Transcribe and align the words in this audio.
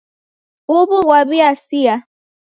Huw'u 0.67 0.97
ghaw'iasia. 1.09 1.95